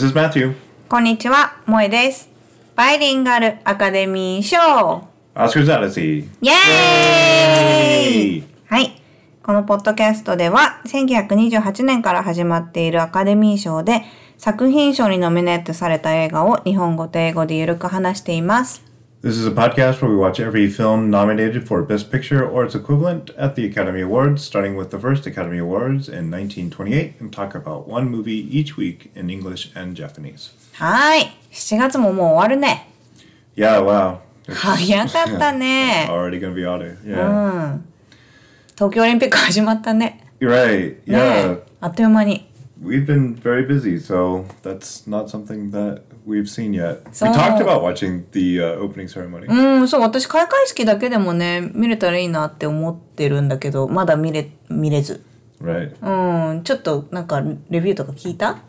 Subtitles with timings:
[0.00, 0.54] This is Matthew.
[0.88, 2.30] こんにちは、萌えです。
[2.74, 4.56] バイリンガルアカデミー賞
[5.34, 6.26] Oscar's Odyssey.
[6.40, 8.98] イエーイはい。
[9.42, 14.00] このポッドキャストでは、1928年から始まっているアカデミー賞で、
[14.38, 18.89] 作品賞にノミネートされた映画を日本語と英語でゆるく話しています。
[19.21, 23.31] This is a podcast where we watch every film nominated for Best Picture or its equivalent
[23.31, 27.87] at the Academy Awards, starting with the first Academy Awards in 1928, and talk about
[27.87, 30.51] one movie each week in English and Japanese.
[30.73, 31.31] はーい。
[31.51, 32.87] 7月ももう終わるね。
[33.55, 34.19] Yeah, wow.
[34.47, 36.07] It's 早かったね。
[36.07, 36.97] already gonna be autumn.
[37.03, 37.79] Yeah.
[38.75, 40.21] 東京オリンピック始まったね。
[40.39, 40.97] You're right.
[41.07, 41.61] ね Yeah.
[41.81, 42.47] あっという間に。
[42.79, 47.04] We've been very busy, so that's not something that we've seen yet.
[47.20, 49.46] We talked about watching the uh, opening ceremony.
[49.48, 55.24] うん、そう、私開会式だけでもね、見れたらいいなって思ってるんだけど、まだ見れ、見れず。
[55.60, 55.94] Right.
[56.00, 58.62] うん、ちょっとなんかレビューとか聞いた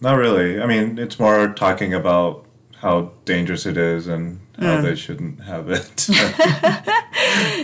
[0.00, 0.60] Not really.
[0.60, 2.44] I mean, it's more talking about
[2.80, 5.88] how dangerous it is and how they shouldn't have it.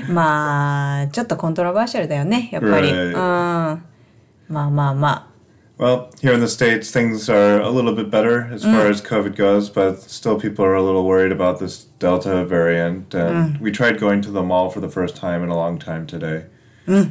[0.09, 2.91] まあ、ちょっとコントロバーシャルだよね、やっぱり。
[2.91, 3.09] Right.
[3.09, 3.15] うん。
[3.15, 5.34] まあまあま
[5.78, 9.38] well, here in the States, things are a little bit better as far as COVID
[9.38, 13.16] goes, but still people are a little worried about this Delta variant.
[13.16, 16.06] And we tried going to the mall for the first time in a long time
[16.06, 16.48] today.
[16.88, 17.08] あ。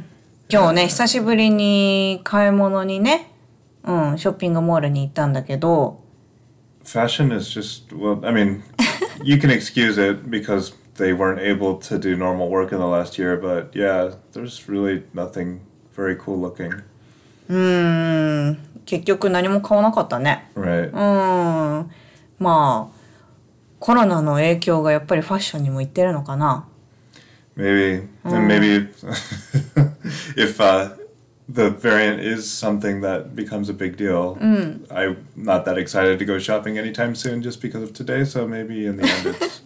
[0.51, 3.31] 今日ね、久しぶりに買い物にね、
[3.85, 6.03] うん、ショッピングモールに行ったんだけど、
[6.85, 8.63] Fashion is just, well, I mean,
[9.23, 13.19] you can excuse it because they weren't able to do normal work in the last
[13.19, 15.61] year, but yeah, there's really nothing
[15.95, 16.83] very cool looking.
[17.50, 20.50] うん、結局何も買わなかったね。
[20.56, 20.92] Right.
[20.92, 21.92] うん。
[22.40, 22.98] まあ、
[23.80, 26.68] コロナの影響がやっぱりファッションにもいってるのかな。
[27.56, 28.88] Maybe, and maybe
[30.36, 30.90] if uh,
[31.48, 34.38] the variant is something that becomes a big deal,
[34.90, 38.26] I'm not that excited to go shopping anytime soon just because of today.
[38.26, 39.62] So maybe in the end, it's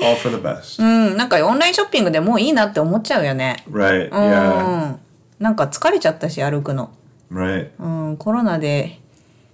[0.00, 0.82] all for the best.
[0.82, 0.84] う
[1.14, 3.62] ん、なんかオンラインショッピングでもういいなって思っちゃうよね。
[3.70, 4.08] Right?
[4.08, 4.94] う Yeah.
[4.94, 5.00] ん。
[5.38, 6.90] なんか疲れちゃったし、歩くの。
[7.30, 7.70] Right.
[7.78, 8.98] うん、コロナで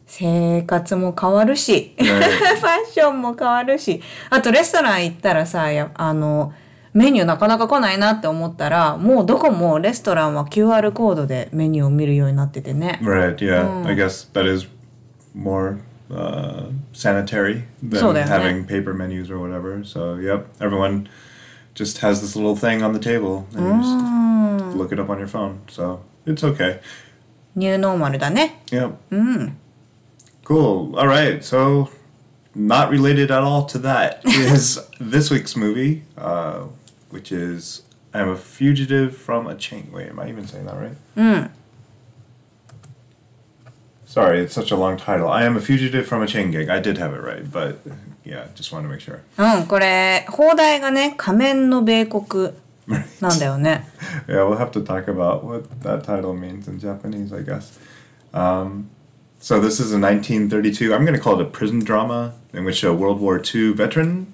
[0.06, 6.52] 生活も変わるし、フ.ァッションも変わるし、あとレストラン行ったらさ、やあの、
[6.92, 13.00] メニューなかなか来ないなって思ったら、もうどこもレストランは QR コードでメニューを見るようになっててね。
[13.02, 13.36] Right.
[13.36, 13.84] Yeah.
[13.84, 14.68] I guess that is
[15.34, 15.78] more
[16.10, 19.82] uh, sanitary than having paper menus or whatever.
[19.84, 21.08] So yep, everyone
[21.74, 25.18] just has this little thing on the table, and you just look it up on
[25.18, 25.62] your phone.
[25.68, 26.78] So it's okay.
[27.55, 28.61] ニューノーマルだね。
[28.71, 28.95] Yep.
[30.45, 30.97] Cool.
[30.97, 31.43] All right.
[31.43, 31.89] So,
[32.55, 36.63] not related at all to that is this week's movie, uh,
[37.09, 37.83] which is
[38.13, 39.89] I'm a fugitive from a chain.
[39.91, 41.49] Wait, am I even saying that right?
[44.05, 45.29] Sorry, it's such a long title.
[45.29, 46.67] I am a fugitive from a chain gang.
[46.69, 47.79] I did have it right, but
[48.25, 49.21] yeah, just wanted to make sure.
[49.37, 52.53] うん、これ、放題がね、仮面の米国
[52.86, 53.86] なんだよね。
[54.26, 57.78] Yeah, we'll have to talk about what that title means in Japanese, I guess.
[58.32, 58.90] Um,
[59.40, 60.94] so this is a 1932.
[60.94, 64.32] I'm going to call it a prison drama in which a World War II veteran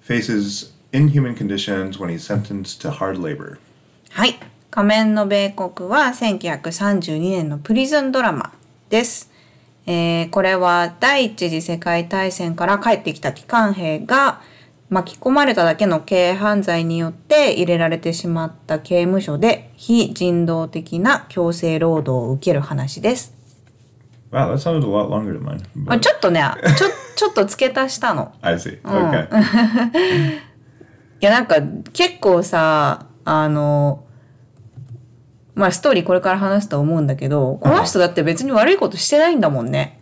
[0.00, 3.58] faces inhuman conditions when he's sentenced to hard labor.
[4.10, 4.38] はい。
[4.70, 8.52] 仮面の米国は1932年のプリズンドラマ
[8.88, 9.30] です。
[9.86, 14.40] えーこれは第一次世界大戦から帰ってきた帰還兵が
[14.88, 23.34] 巻き込まれただけの軽犯罪によって入れられてしまった刑務所で非人道的な強制労働を受ける話です。
[24.30, 25.60] Wow, that sounded a lot longer than mine.
[25.88, 26.42] あ but ちょっとね、
[26.76, 28.32] ちょ、ちょっと付け足したの。
[28.42, 28.80] I see.
[28.82, 30.40] Okay.
[31.18, 31.56] いやなんか
[31.92, 34.04] 結構さあの
[35.54, 39.95] まあストーリーこれから話すと思うんだけどこの人だって別に悪いことしてないんだもんね。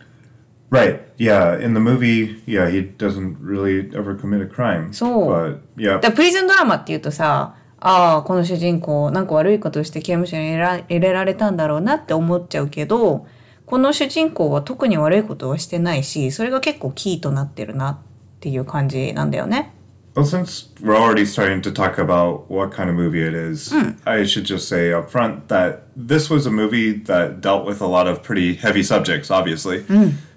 [0.70, 1.00] right.
[1.18, 1.58] Yeah.
[1.58, 4.92] In the movie, yeah, he doesn't really ever commit a crime.
[4.92, 6.00] So- But yeah.
[6.00, 13.26] でプリズンドラマっていうとさああこの主人公なんか悪いことして刑務所に入れら入れられたんだろうなって思っちゃうけど
[13.64, 17.98] この主人公は特に悪いことはしてないしそれが結構キーとなってるなっ
[18.40, 19.72] ていう感じなんだよね。
[20.16, 23.72] Well, since we're already starting to talk about what kind of movie it is,
[24.04, 27.86] I should just say up front that this was a movie that dealt with a
[27.86, 29.84] lot of pretty heavy subjects, obviously.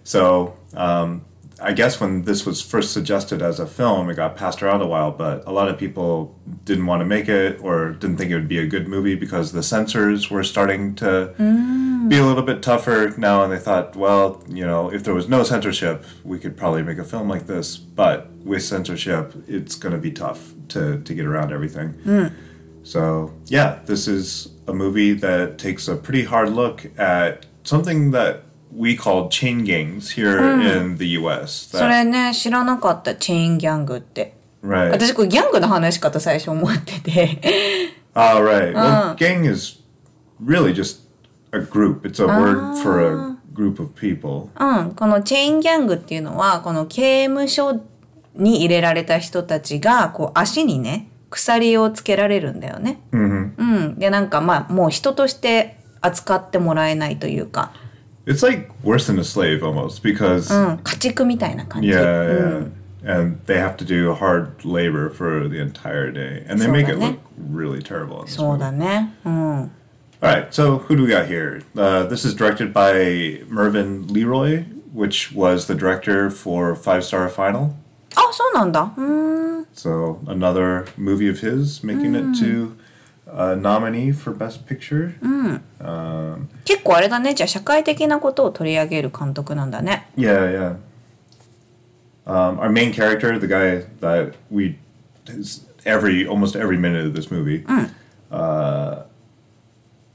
[0.09, 1.27] So, um,
[1.61, 4.87] I guess when this was first suggested as a film, it got passed around a
[4.87, 6.35] while, but a lot of people
[6.65, 9.53] didn't want to make it or didn't think it would be a good movie because
[9.53, 11.35] the censors were starting to
[12.09, 15.29] be a little bit tougher now, and they thought, well, you know, if there was
[15.29, 17.77] no censorship, we could probably make a film like this.
[17.77, 22.33] But with censorship, it's going to be tough to, to get around everything.
[22.83, 28.45] So, yeah, this is a movie that takes a pretty hard look at something that
[28.77, 31.77] we call chain gangs here in the US.
[31.77, 34.91] それね知らなかったチェーンギャングって right.
[34.91, 37.41] 私これギャングの話かと最初思ってて
[38.15, 38.75] Oh, right.
[38.75, 39.81] Well, gang is
[40.41, 41.01] really just
[41.53, 42.05] a group.
[42.05, 44.51] It's a word for a group of people.
[44.59, 47.81] うんこのチェーンギャングっていうのはこの刑務所
[48.35, 53.01] に入れられた人たちがこう足にね鎖をつけられるんだよね。
[53.13, 57.73] うん、でなんかまあもう人として扱ってもらえないというか、
[58.29, 60.51] it's like worse than a slave almost because
[61.83, 62.69] yeah
[63.03, 63.15] yeah.
[63.15, 66.97] and they have to do hard labor for the entire day and they make it
[66.99, 68.21] look really terrible.
[68.21, 68.63] In this movie.
[70.53, 71.63] so who do we got here?
[71.77, 77.77] Uh, this is directed by Mervyn LeRoy, which was the director for Five Star Final.
[79.73, 82.77] so another movie of his making it to
[83.31, 87.35] a nominee for Best Picture、うんうん、結構あれだね。
[87.35, 90.09] じゃあ社会的なことを取り上げる監督なんだね。
[90.17, 90.23] Mm.
[90.23, 90.77] Yeah, yeah、
[92.27, 94.79] um, Our main character, the guy that we
[95.85, 97.65] every, almost every minute of this movie.
[97.65, 97.91] Mm.
[98.31, 99.03] uh,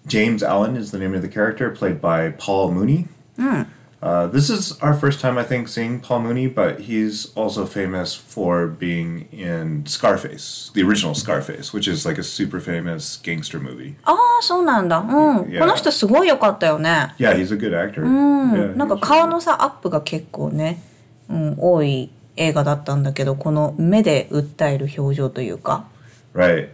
[0.05, 3.07] James Allen is the name of the character played by Paul Muni、
[3.37, 3.67] うん mm.
[4.03, 8.13] Uh, this is our first time, I think, seeing Paul Muni, but he's also famous
[8.13, 13.95] for being in Scarface, the original Scarface, which is like a super famous gangster movie.
[14.03, 14.97] ああ、そうなんだ。
[14.97, 15.41] うん。
[15.43, 15.59] Yeah.
[15.61, 17.15] この人すごい良かったよね。
[17.17, 18.01] Yeah, he's a good actor.
[18.01, 18.51] うん。
[18.51, 18.97] Yeah, なんか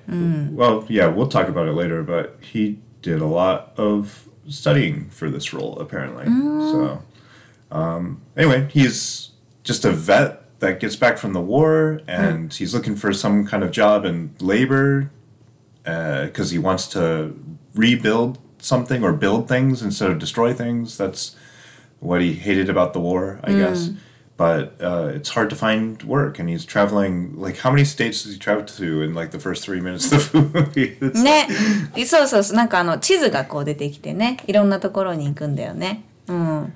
[0.08, 0.56] he.
[0.56, 5.30] Well, yeah, we'll talk about it later, but he did a lot of studying for
[5.30, 6.26] this role, apparently.
[6.26, 7.04] So,
[7.71, 9.31] um, anyway, he's
[9.63, 13.63] just a vet that gets back from the war and he's looking for some kind
[13.63, 15.11] of job in labor
[15.83, 17.35] because he wants to
[17.75, 20.97] rebuild something or build things instead of destroy things.
[20.97, 21.37] That's
[22.01, 23.91] what he hated about the war, I guess.
[24.37, 27.39] But uh, it's hard to find work, and he's traveling.
[27.39, 30.33] Like, how many states does he travel to in like the first three minutes of
[30.33, 30.99] the movie?
[31.01, 31.47] It's- ね。
[32.05, 32.57] そうそうそう。
[32.57, 36.03] なんかあの地図がこう出てきてね、いろんなところに行くんだよね。
[36.27, 36.73] うん。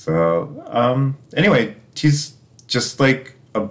[0.00, 2.32] So, um, anyway, he's
[2.66, 3.68] just like a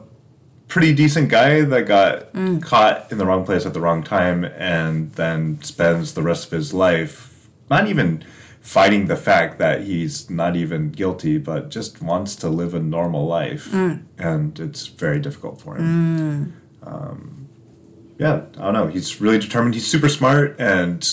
[0.67, 2.31] pretty decent guy that got
[2.61, 6.51] caught in the wrong place at the wrong time and then spends the rest of
[6.51, 8.23] his life not even
[8.61, 13.25] fighting the fact that he's not even guilty, but just wants to live a normal
[13.25, 13.73] life.
[14.19, 16.53] And it's very difficult for him.
[16.83, 17.47] Um,
[18.19, 18.87] yeah, I don't know.
[18.87, 19.73] He's really determined.
[19.73, 21.03] He's super smart and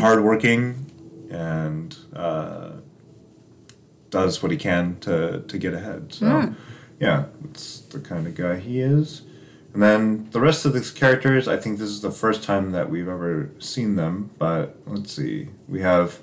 [0.00, 0.90] hardworking
[1.30, 2.70] and uh,
[4.13, 6.13] does what he can to to get ahead.
[6.13, 6.53] So
[6.99, 9.23] yeah, that's the kind of guy he is.
[9.73, 12.89] And then the rest of these characters, I think this is the first time that
[12.89, 14.31] we've ever seen them.
[14.39, 16.19] But let's see, we have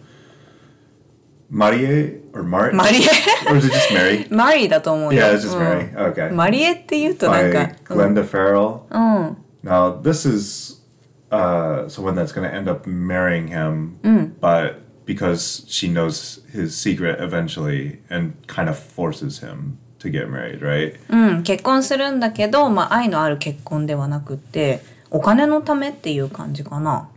[1.48, 3.08] Marie or Mar マ リエ
[3.48, 4.26] or is it just Mary?
[4.30, 5.22] マリーだと思うよ。
[5.22, 6.12] Yeah, it's just うん Mary.
[6.12, 6.32] Okay.
[6.32, 7.52] マリエって言うとなん By
[7.84, 7.94] か。
[7.94, 8.14] うん。
[8.14, 8.80] Glenda Farrell.
[8.90, 8.98] う
[9.30, 9.36] ん。
[9.62, 10.82] Now this is
[11.30, 13.98] uh, someone that's going to end up marrying him,
[14.40, 20.60] but because she knows his secret eventually and kind of forces him to get married,
[20.60, 20.98] right?
[21.08, 27.08] うん、結婚するんだけど、まあ、愛のある結婚ではなくってお金のためっていう感じかな。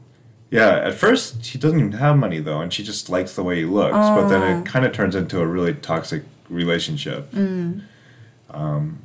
[0.51, 3.57] Yeah, at first he doesn't even have money though, and she just likes the way
[3.57, 3.93] he looks.
[3.93, 7.31] But then it kind of turns into a really toxic relationship.
[8.50, 9.00] Um,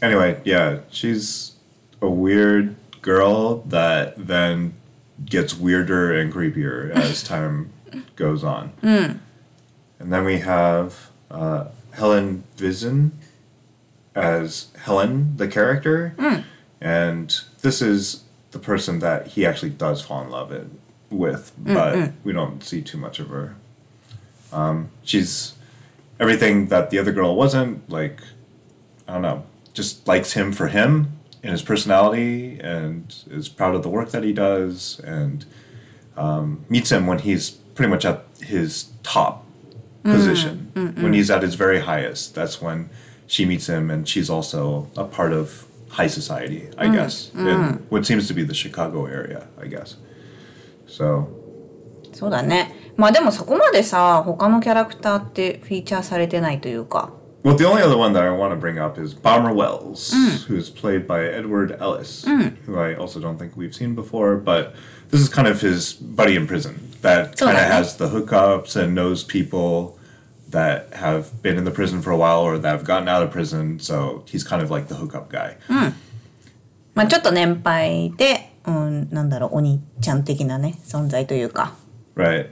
[0.00, 1.56] anyway, yeah, she's
[2.00, 4.74] a weird girl that then
[5.24, 7.72] gets weirder and creepier as time
[8.15, 8.71] goes on.
[9.99, 13.17] And then we have uh, Helen Vinson
[14.15, 16.15] as Helen, the character.
[16.79, 20.51] And this is the person that he actually does fall in love
[21.09, 23.55] with, but we don't see too much of her.
[24.51, 25.53] Um, she's
[26.19, 28.21] everything that the other girl wasn't, like,
[29.07, 31.13] I don't know, just likes him for him
[31.43, 35.45] and his personality and is proud of the work that he does and
[36.15, 39.44] um, meets him when he's pretty much at his top
[40.02, 40.72] position.
[40.74, 42.90] When he's at his very highest, that's when
[43.26, 48.04] she meets him and she's also a part of high society, I guess, in what
[48.06, 49.96] seems to be the Chicago area, I guess.
[50.86, 51.28] So,
[52.12, 52.92] そうだね。
[52.96, 57.10] まあでもそこまでさ他のキャラクターってフィーチャーされてないというか。
[57.46, 60.12] well, the only other one that I want to bring up is Bomber Wells,
[60.46, 62.24] who's played by Edward Ellis,
[62.66, 64.74] who I also don't think we've seen before, but
[65.10, 68.08] this is kind of his buddy in prison that So kind of that- has the
[68.10, 69.98] hookups and knows people
[70.50, 73.30] that have been in the prison for a while or that have gotten out of
[73.30, 73.78] prison.
[73.80, 75.56] So he's kind of like the hookup guy.
[76.94, 81.72] まあちょっと年配で、うん、なんだろうお兄ちゃん的なね存在というか。
[82.14, 82.48] Right.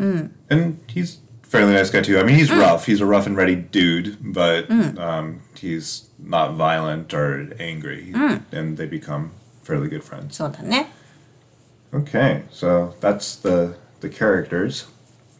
[0.48, 1.20] And he's
[1.55, 2.19] fairly nice guy too.
[2.19, 2.59] I mean, he's mm.
[2.59, 2.85] rough.
[2.85, 4.97] He's a rough and ready dude, but mm.
[4.99, 8.43] um, he's not violent or angry, mm.
[8.51, 9.31] and they become
[9.63, 10.37] fairly good friends.
[11.93, 14.87] Okay, so that's the the characters,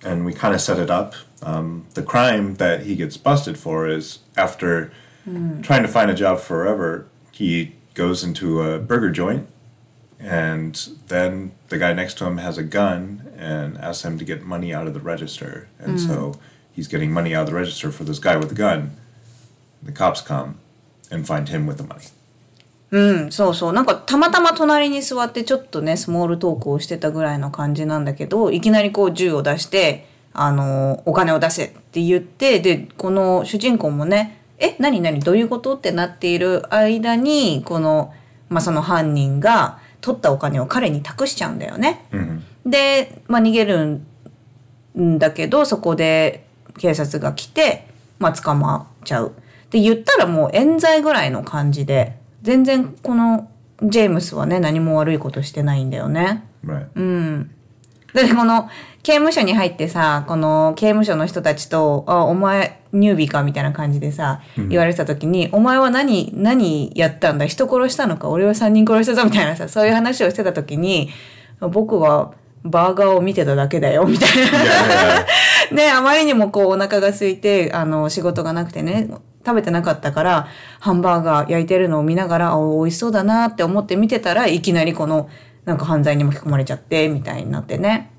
[0.04, 1.16] and we kind of set it up.
[1.42, 4.92] Um, the crime that he gets busted for is after
[5.28, 5.62] mm.
[5.62, 9.48] trying to find a job forever, he goes into a burger joint
[10.26, 14.44] and then the guy next to him has a gun and asks him to get
[14.44, 16.34] money out of the register, and so
[16.74, 18.98] he's getting money out of the register for this guy with the gun.
[19.84, 20.58] The cops come
[21.12, 22.12] and find him with the money.
[22.92, 23.74] うん、そうそう。
[23.74, 38.14] なんかたまたま隣に座ってちょっとね、スモールトークをしてたぐらいの感じなんだけど、いきなりこう銃を出して、あの、お金を出せって言って、で、この主人公もね、え、何何どういうことってなっている間に、この、
[38.50, 42.06] まあ、その犯人が取ったお金を彼に託しちゃうんだよね。
[42.64, 44.02] で、まあ、逃げる
[44.96, 46.46] んだけど、そこで
[46.78, 47.88] 警察が来て、
[48.20, 49.34] まあ、捕まっちゃう。
[49.72, 53.50] で、言ったらもう冤罪ぐらいの感じで、全然この
[53.82, 56.44] ジェームスはね、何も悪いことしてないんだよね。
[56.64, 57.48] Right.
[58.14, 58.70] で、この
[59.06, 67.46] 刑務所に入ってさ、この刑務所の人たちと、あ、お前、ニュービーかみたいな感じでさ、言われてた時に、お前は何、何やったんだ？
[67.46, 68.30] 人殺したのか？
[68.30, 69.24] 俺は3人殺したぞ？
[69.24, 71.12] みたいなさ、そういう話をしてた時に、
[71.60, 72.34] 僕は
[72.64, 75.20] バーガーを見てただけだよ、みたいな。
[75.72, 79.08] ね、あまりにもこうお腹が空いて、あの、仕事がなくてね、
[79.46, 80.48] 食べてなかったから、
[80.80, 85.30] ハンバーガー焼いてるのを見ながら、あ、美味しそうだなって思って見てたらいきなりこの、
[85.66, 88.14] なんか犯罪に巻き込まれちゃって、みたいになってね。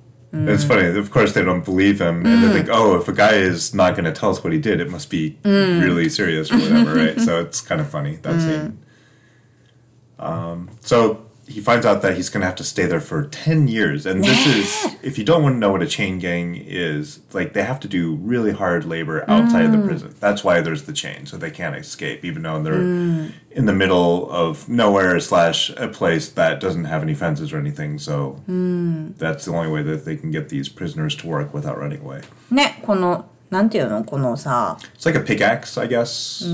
[0.44, 0.68] It's mm.
[0.68, 0.98] funny.
[0.98, 2.74] Of course, they don't believe him, and they think, mm.
[2.74, 5.10] "Oh, if a guy is not going to tell us what he did, it must
[5.10, 5.82] be mm.
[5.82, 7.20] really serious or whatever." right?
[7.26, 8.78] So it's kind of funny that scene.
[10.18, 13.67] Um, so he finds out that he's going to have to stay there for ten
[13.67, 17.19] years, and this is if you don't want to know what a chain gang is,
[17.33, 20.15] like they have to do really hard labor outside of the prison.
[20.19, 24.29] That's why there's the chain, so they can't escape, even though they're in the middle
[24.31, 28.00] of nowhere slash a place that doesn't have any fences or anything.
[28.00, 28.41] So
[29.17, 32.21] that's the only way that they can get these prisoners to work without running away.
[32.50, 36.45] ね、この、なんていうのこのさ、 It's like a pickaxe, I guess.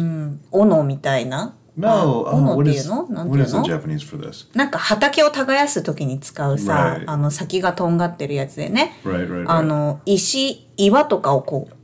[0.52, 1.56] 斧みたいな。
[1.75, 4.47] No, あ oh, 斧っ what is what is the の Japanese for this?
[4.57, 7.05] なんか畑を耕す時に使うさ、Right.
[7.07, 8.99] あの先がとんがってるやつでね。
[9.05, 9.51] Right, right, right.
[9.51, 11.75] あの、石、岩とかをこう、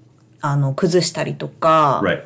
[0.42, 2.22] あの、崩したりとか、Right.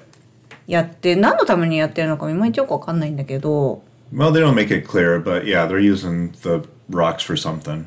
[0.66, 7.84] やって、何のためにやってるのかいまいちよくわかんないんだけど、Well, they don't make it clear, but yeah, they're using the rocks for something.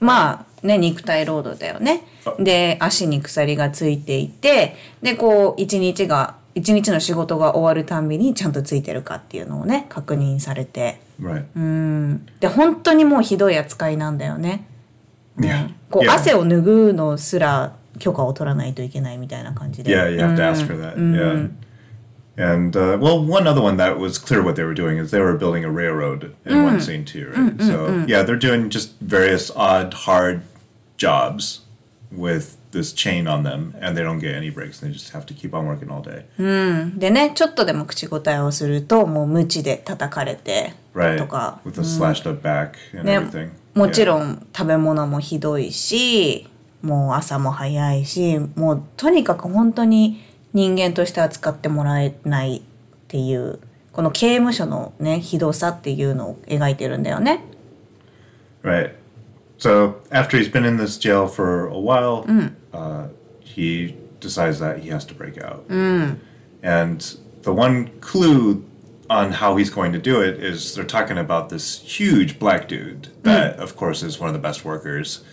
[0.00, 2.02] まあね、肉体労働だよね。
[2.38, 11.00] で、足に鎖がついていて、で、こう、一日が、一日の仕事が終わるたんびにちゃんとついてるかっていうのをね、確認されて。
[11.20, 12.20] Right.
[12.40, 14.66] で、本当にもうひどい扱いなんだよね。
[15.38, 15.70] Yeah.
[15.90, 16.12] こう、yeah.
[16.12, 19.92] 汗を拭うのすら許可を取らないといけないみたいな感じで。
[19.92, 20.96] Yeah, you have to ask for that.
[20.96, 21.48] Yeah.
[22.36, 25.20] And uh, well, one other one that was clear what they were doing is they
[25.20, 27.60] were building a railroad in one scene too, right?
[27.60, 30.42] so yeah, they're doing just various odd, hard
[30.96, 31.62] jobs
[32.12, 34.80] with this chain on them, and they don't get any breaks.
[34.80, 36.24] They just have to keep on working all day.
[36.98, 41.18] でね、ちょっとでも口答えをすると、もう無知で叩かれて、Right.
[41.18, 41.60] とか。
[41.64, 46.48] With a slashed up back and ね everything.、もち.ろん食べ物もひどいし
[46.82, 52.62] もう朝も早いしもうとにかく本当に人間として扱ってもらえないっ
[53.06, 53.60] ていう
[53.92, 57.44] この刑務所のねひどさっていうのを描いてるんだよね。
[58.64, 58.92] Right.
[59.58, 62.24] So after he's been in this jail for a while,
[62.72, 63.08] uh,
[63.40, 65.64] he decides that he has to break out.
[66.62, 68.64] And the one clue
[69.10, 73.08] on how he's going to do it is they're talking about this huge black dude
[73.22, 75.24] that, of course, is one of the best workers.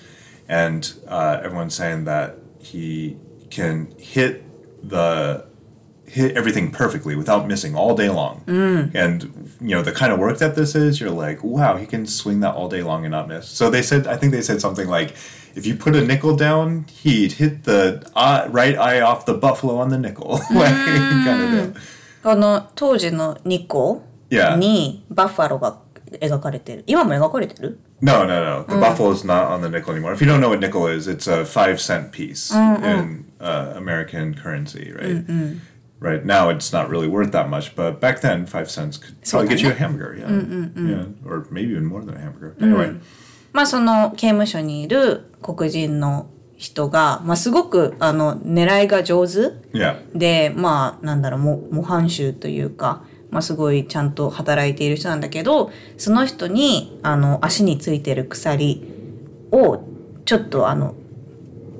[0.47, 3.17] And uh, everyone's saying that he
[3.49, 4.43] can hit
[4.87, 5.45] the
[6.06, 8.42] hit everything perfectly without missing all day long.
[8.94, 9.22] And
[9.60, 12.40] you know the kind of work that this is, you're like, wow, he can swing
[12.40, 13.48] that all day long and not miss.
[13.48, 15.14] So they said, I think they said something like,
[15.54, 19.78] if you put a nickel down, he'd hit the eye, right eye off the buffalo
[19.78, 20.40] on the nickel.
[20.50, 21.82] like, kind of deal.
[22.22, 24.56] この当時のニコ Yeah.
[24.56, 25.78] にバッファローが
[26.20, 28.64] 描かれてる今も描かれてる No, no, no.
[28.64, 30.12] The buffalo's not on the nickel anymore.
[30.12, 34.34] If you don't know what nickel is, it's a five cent piece in uh, American
[34.34, 35.24] currency, right?
[36.05, 39.49] Right now, it's not really worth that much, but back then, five cents could probably
[39.49, 40.29] get you a hamburger, yeah,
[40.77, 42.55] yeah, or maybe even more than a hamburger.
[42.61, 42.99] Anyway,
[43.53, 58.83] まあその刑務所にいる黒人の人が、まあ、すごくあの狙いが上手 yeah, でまあなんだろう模模範囚というか、まあ、すごいちゃんと働いている人なんだけどその人にあの足についてる鎖
[59.51, 59.83] を
[60.25, 60.95] ちょっとあの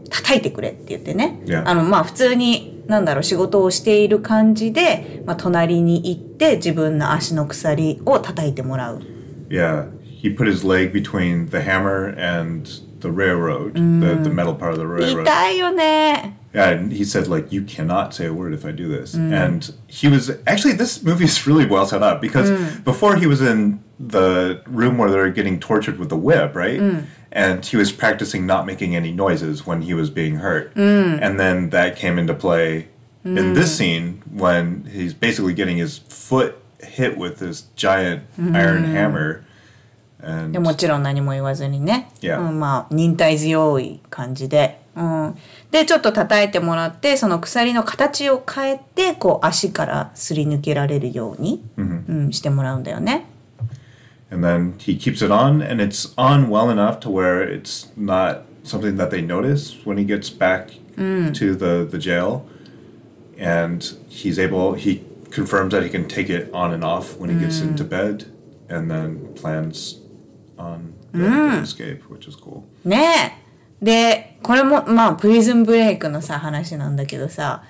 [0.10, 1.40] 叩いてくれって言ってね。
[1.66, 9.02] あの、まあ普通に、なんだろう、仕事をしている感じで、まあ隣に行って自分の足の鎖を叩いてもらう。
[9.50, 12.68] Yeah, he put his leg between the hammer and
[13.00, 15.24] the railroad, the, the metal part of the railroad.
[15.24, 16.38] 痛いよね。
[16.54, 20.08] Yeah, and he said like, "You cannot say a word if I do this." And he
[20.08, 22.50] was actually this movie is really well set up because
[22.86, 26.80] before he was in the room where they were getting tortured with the whip, right?
[27.35, 31.71] And he was practicing not making any noises when he was being hurt, and then
[31.71, 32.89] that came into play
[33.25, 39.45] in this scene when he's basically getting his foot hit with this giant iron hammer.
[40.23, 42.41] And でもちろん何も言わずにね、 Yeah.
[42.41, 45.39] うん、まあ忍耐強い感じで、うん、
[45.71, 53.25] でちょっと叩いてもらってその鎖の形を変えてこう足からすり抜けられるように、うん、してもらうんだよね。
[54.35, 58.43] and then he keeps it on and it's on well enough to where it's not
[58.63, 62.47] something that they notice when he gets back to the, the jail
[63.39, 67.37] and he's able he confirms that he can take it on and off when he
[67.39, 68.31] gets into bed
[68.69, 70.01] and then plans
[70.59, 73.35] on the, the escape which is cool ね
[73.83, 73.85] え。
[73.85, 77.63] でこれもまあプリズンブレイクのさ話なんだけどさ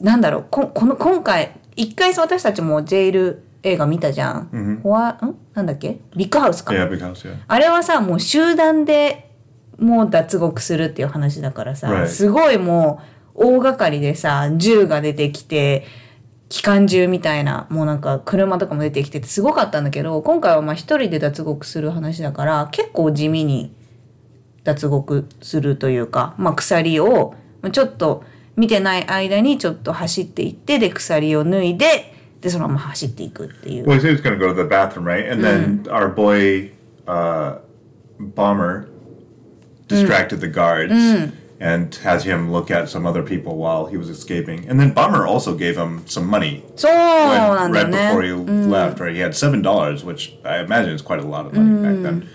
[0.00, 4.79] なんだろうここの今回一回さ私たちもジェイル 映画見たじゃん。
[4.83, 5.35] ホワん？
[5.53, 5.99] なんだっけ？
[6.15, 6.73] ビッグハウスか。
[6.73, 9.31] yeah house yeah あれはさもう集団で
[9.77, 12.07] もう脱獄するっていう話だからさ、Right.
[12.07, 13.01] すごいも
[13.35, 15.85] う大掛かりでさ銃が出てきて
[16.49, 23.73] 機関銃みたいなもうなんか車とかも出てきててすごかったんだけど今回はまあ一人で脱獄する話だから結構地味に
[24.63, 28.23] 脱獄するというか、まあ、鎖をまあちょっと
[28.57, 33.86] 見てない間にちょっと走っていってで鎖を脱いででそのまま走っていくっていう。
[33.86, 36.08] well he said he was going to go to the bathroom right and then our
[36.08, 36.70] boy
[37.06, 37.58] uh,
[38.18, 38.88] bomber
[39.88, 40.92] distracted the guards
[41.58, 45.26] and had him look at some other people while he was escaping and then bomber
[45.26, 48.10] also gave him some money そうな when, んだよ right ね。
[48.10, 51.46] before he left right he had seven dollars which i imagine is quite a lot
[51.46, 52.28] of money back then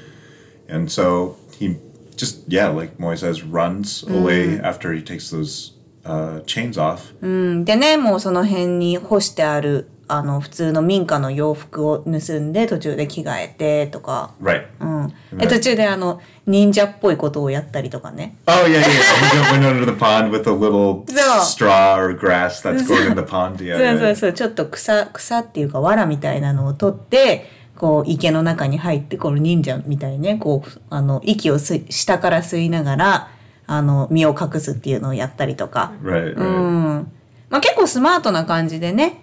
[0.68, 1.76] and so he
[2.16, 5.74] just yeah like moy says runs away after he takes those
[6.06, 18.83] uh, chains off でねもうその辺に干してある あの普通の民家の洋服を盗んで途中で着替えてとか、right うん、で途中であの忍者っぽいことをやったりとかね Oh yeah, yeah.
[18.83, 23.17] He went under the pond with a little So- straw or grass that's going in
[23.17, 23.59] the pond?
[23.59, 24.15] そ Yeah, うそう yeah.
[24.15, 33.31] そうちょっと草草っていうか藁みたいなのを取ってこう池の中に入ってこの忍者みたいにねこうあの息を吸い下から吸いながら
[33.67, 35.93] あの身を隠すっていうのをやったりとか。
[36.03, 36.39] Right, right.
[36.39, 37.13] うん
[37.49, 39.23] まあ、結構スマートな感じでね。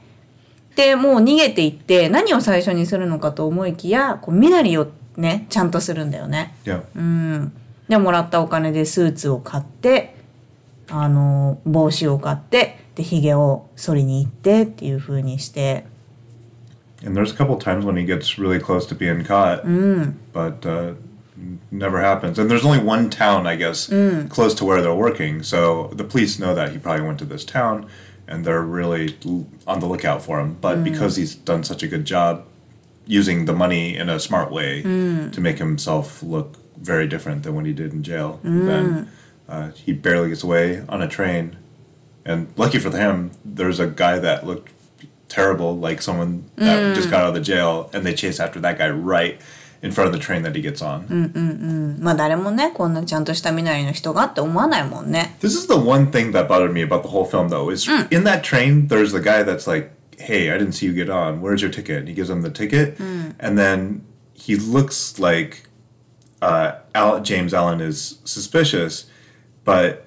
[0.76, 6.56] でもう逃げていって何を最初にするのかと思いきやこう身なりをねちゃんとするんだよね。
[6.96, 7.54] うん、
[7.88, 10.16] でもらったお金でスーツを買って
[10.90, 15.86] あの帽子を買ってでひげを剃りに行ってっていう風にして。
[17.06, 19.66] And there's a couple times when he gets really close to being caught,
[20.32, 20.94] but uh,
[21.70, 22.40] never happens.
[22.40, 23.88] And there's only one town, I guess,
[24.30, 25.44] close to where they're working.
[25.44, 27.90] So the police know that he probably went to this town,
[28.28, 29.18] and they're really
[29.68, 30.58] on the lookout for him.
[30.60, 30.84] But mm.
[30.84, 32.46] because he's done such a good job
[33.06, 35.32] using the money in a smart way mm.
[35.32, 38.66] to make himself look very different than what he did in jail, mm.
[38.66, 39.12] then
[39.48, 41.58] uh, he barely gets away on a train.
[42.26, 44.72] And lucky for him, there's a guy that looked
[45.28, 48.78] terrible, like someone that just got out of the jail, and they chase after that
[48.78, 49.42] guy right
[49.83, 51.99] in front of the train that he gets on.
[52.01, 55.37] まあ誰もねこんなちゃんとした身なりの人がって思わないもんね。
[55.41, 58.25] This is the one thing that bothered me about the whole film, though, is in
[58.25, 61.41] that train, there's the guy that's like, "Hey, I didn't see you get on.
[61.41, 62.99] Where's your ticket?" And he gives him the ticket,
[63.39, 64.03] and then
[64.35, 65.69] he looks like
[66.43, 69.07] uh, Al- James Allen is suspicious,
[69.65, 70.07] but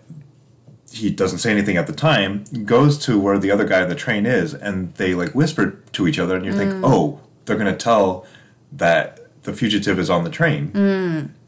[0.91, 2.43] he doesn't say anything at the time.
[2.65, 6.07] Goes to where the other guy in the train is, and they like whisper to
[6.07, 8.25] each other, and you think, "Oh, they're gonna tell
[8.73, 10.71] that the fugitive is on the train,"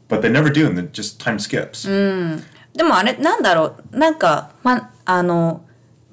[0.08, 1.88] but they never do, and then just time skips.
[2.74, 5.64] でもあれなんだろうなんかまあの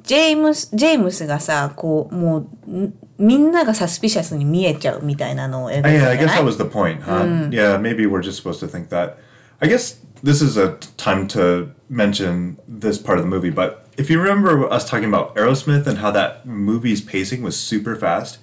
[0.04, 7.50] ジェームスジェームスがさこうもうんみんながサスピシャスに見えちゃうみたいなのを描いて Oh, たじ yeah, ゃ I ない guess that was the point, huh?
[7.52, 9.16] Yeah, maybe we're just supposed to think that.
[9.60, 13.85] I guess this is a t- time to mention this part of the movie, but
[13.97, 18.39] if you remember us talking about Aerosmith and how that movie's pacing was super fast,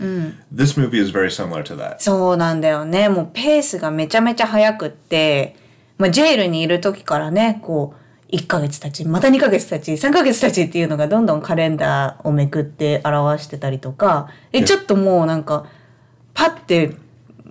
[0.52, 2.02] this movie is very similar to that.
[2.02, 3.10] そうなんだよね。
[3.10, 5.56] もうペースがめちゃめちゃ速くって、
[5.98, 7.94] まあ、ジェイルにいる時からね、こ
[8.32, 15.68] う、1ヶ月経ち、また2ヶ月経ち、3ヶ月経ちっていうのがどんどんカレンダーをめくって表してたりとか、え、ちょっともうなんか、
[16.34, 16.96] パッて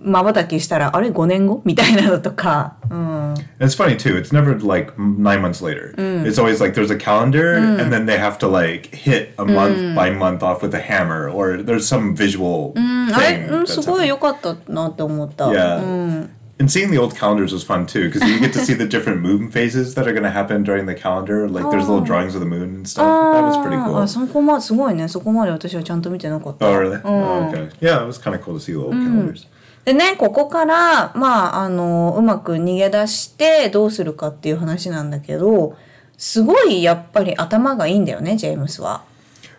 [0.02, 4.16] 瞬きしたらあれ5年後みたいなのとか、うん、 It's funny too.
[4.16, 5.94] It's never like nine months later.
[6.24, 9.96] It's always like there's a calendar, and then they have to like hit a month
[9.96, 13.60] by month off with a hammer, or there's some visual あれ、 thing.
[13.60, 14.06] うん、す that's ごい happening.
[14.06, 15.46] 良かったなって思った。
[15.46, 16.28] Yeah.
[16.60, 19.20] And seeing the old calendars was fun too, because you get to see the different
[19.20, 21.48] moon phases that are going to happen during the calendar.
[21.48, 23.06] Like there's little drawings of the moon and stuff.
[23.06, 24.06] That was pretty あ cool.
[24.08, 26.68] そこますごいねそこまで私はちゃんと見てなかった。
[26.68, 27.00] Oh, really?
[27.04, 27.70] Oh, okay.
[27.80, 29.46] Yeah, it was kind of cool to see the old calendars.
[29.85, 35.75] でねここからまああのうまく逃げ出してどうするかっていう話なんだけど
[36.17, 39.03] すごいやっぱり頭がいいんだよねジェームスは。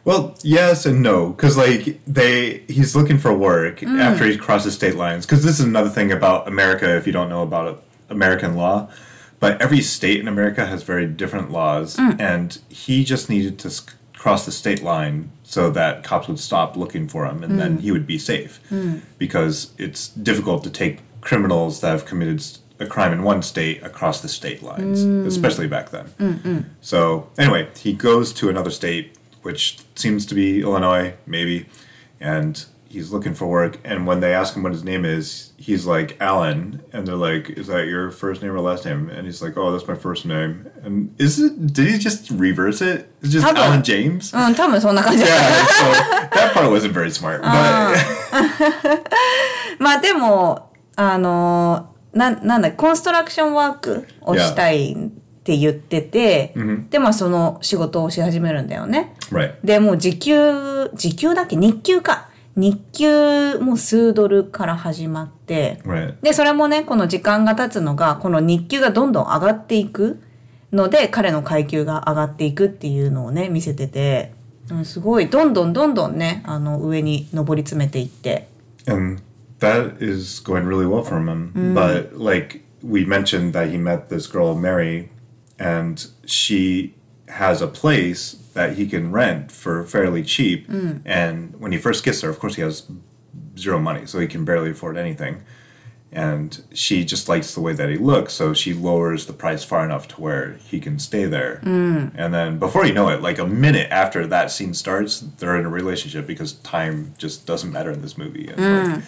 [0.04, 4.96] Well, yes and no, because like they, he's looking for work after he crosses state
[4.96, 5.24] lines.
[5.24, 6.94] Because this is another thing about America.
[6.94, 8.90] If you don't know about American law,
[9.40, 13.70] but every state in America has very different laws, and he just needed to
[14.14, 17.80] cross the state line so that cops would stop looking for him, and then mm.
[17.80, 18.60] he would be safe.
[18.70, 19.02] Mm.
[19.18, 22.44] Because it's difficult to take criminals that have committed
[22.80, 25.24] a crime in one state across the state lines, mm.
[25.24, 26.06] especially back then.
[26.80, 31.66] So anyway, he goes to another state, which seems to be Illinois, maybe,
[32.18, 33.77] and he's looking for work.
[33.83, 37.49] And when they ask him what his name is, he's like Alan, and they're like,
[37.51, 40.25] "Is that your first name or last name?" And he's like, "Oh, that's my first
[40.25, 41.73] name." And is it?
[41.73, 43.11] Did he just reverse it?
[43.21, 43.63] It's just Probably.
[43.63, 44.33] Alan James.
[44.33, 45.35] うん多分そんな感じだった。
[45.35, 47.41] Yeah, so that part wasn't very smart.
[47.41, 47.97] But
[49.79, 54.97] まあでもあのななんだコンストラクションワークをしたいっ
[55.43, 56.53] て言ってて、
[56.89, 59.15] でまあその仕事をし始めるんだよね。
[59.31, 65.80] right, でもう時給時給だっけ日給か 日給も数ドルから始まって。
[65.84, 66.14] right.
[66.22, 70.22] でそれもねこの時間が経つのがこの日給がどんどん上がっていく
[70.72, 74.32] ので彼の階級が上がっていくっていうのをね見せてて、
[74.70, 78.48] うん、すごいどんどんどんどんねあの上に上り詰めていって。
[78.86, 79.22] and
[79.60, 81.74] that is going really well for him.
[81.74, 85.10] But like we mentioned that he met this girl Mary,
[85.58, 86.94] and she
[87.28, 90.67] has a place that he can rent for fairly cheap.
[91.05, 92.83] And when he first gets there, of course, he has
[93.57, 95.43] zero money, so he can barely afford anything.
[96.11, 99.85] And she just likes the way that he looks, so she lowers the price far
[99.85, 101.61] enough to where he can stay there.
[101.63, 105.65] And then before you know it, like a minute after that scene starts, they're in
[105.65, 108.49] a relationship because time just doesn't matter in this movie.
[108.49, 109.03] And, like,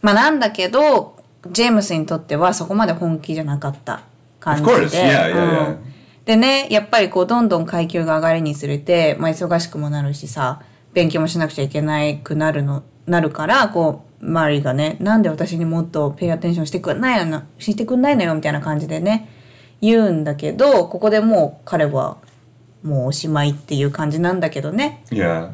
[0.00, 4.02] まあなんだけどジェームスにとってはそこまで本気じゃなかった
[4.38, 4.96] 感じ Of course, で。
[4.96, 5.76] yeah, yeah, yeah.
[6.25, 10.61] でねやっぱりこうどんどん階級が上がりにつれて、まあ、忙しくもなるしさ
[10.93, 19.29] 勉強もしなくちゃいけないくなるのなるからこうマリーがねなんで私にもっとペイアテンションしてくんないのしてくんないのよみたいな感じでね
[19.81, 22.17] 言うんだけどここでもう彼は
[22.81, 25.03] もうおしまいっていう感じなんだけどね。
[25.09, 25.51] Yeah,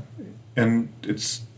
[0.58, 1.51] and it's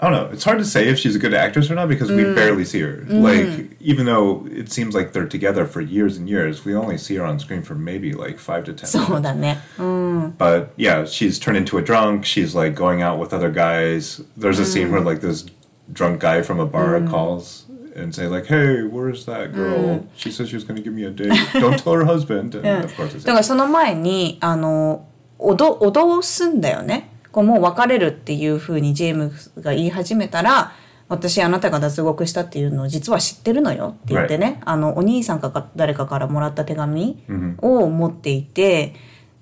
[0.00, 0.30] I don't know.
[0.32, 2.80] It's hard to say if she's a good actress or not because we barely see
[2.80, 3.04] her.
[3.08, 7.14] Like even though it seems like they're together for years and years, we only see
[7.16, 8.88] her on screen for maybe like five to ten.
[8.88, 9.22] そう minutes.
[9.22, 9.58] だね。
[9.78, 10.34] うん。
[10.36, 12.24] But yeah, she's turned into a drunk.
[12.24, 14.20] She's like going out with other guys.
[14.36, 15.46] There's a scene where like this
[15.92, 20.04] drunk guy from a bar calls and say like, "Hey, where's that girl?
[20.16, 21.30] She said she was going to give me a date.
[21.52, 25.06] Don't tell her husband." And of course, it's だからその前にあの
[25.38, 30.71] 脅脅すんだよね こうもう別れるっていうふうにジェームスが言い始めたら
[31.07, 37.23] 私あなたが脱獄したっていうのを実は知ってるのよって言ってね、あのお兄さんかか誰かからもらった手紙
[37.59, 38.95] を持っていて、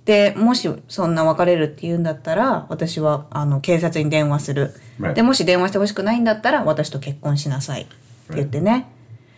[0.04, 4.74] でもしそんな別れるって言うんだったら私はあの警察に電話する.
[5.14, 7.84] でもし電話してほしくないんだったら私と結婚しなさい。
[7.84, 7.94] って
[8.36, 8.88] 言ってね、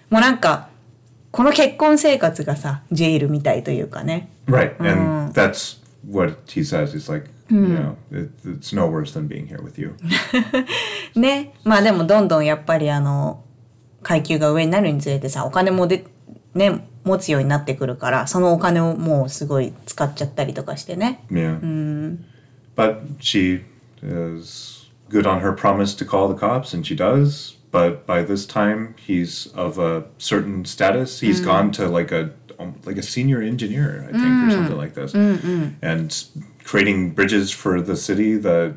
[0.09, 0.69] もうなんか
[1.29, 4.29] この結婚生活がさジェイルみたいというかね。
[4.47, 6.92] Right, and that's what he says.
[6.92, 9.94] He's like, you know, it, it's no worse than being here with you.
[11.14, 13.44] ねまあでもどんどんやっぱりあの
[14.02, 16.06] 階級が上になるにつれてさお金もで
[16.54, 21.60] ね持つようになってくるからそのお金をもうすごい使っちゃったりとかしてね Yeah.
[22.74, 23.64] But she
[24.02, 27.56] is good on her promise to call the cops, and she does.
[27.70, 31.20] But by this time, he's of a certain status.
[31.20, 34.51] He's gone to like a um, like a senior engineer, I think, or mm.
[34.51, 35.73] something like this, mm, mm.
[35.81, 36.25] and
[36.63, 38.75] creating bridges for the city that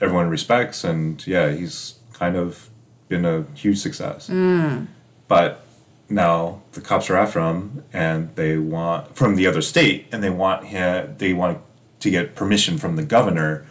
[0.00, 0.84] everyone respects.
[0.84, 2.70] And yeah, he's kind of
[3.08, 4.28] been a huge success.
[5.28, 5.64] But
[6.08, 10.30] now the cops are after him, and they want from the other state, and they
[10.30, 11.14] want him.
[11.18, 11.58] They want
[12.00, 13.66] to get permission from the governor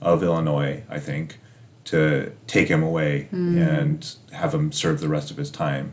[0.00, 1.38] of Illinois, I think,
[1.84, 5.92] to take him away and have him serve the rest of his time.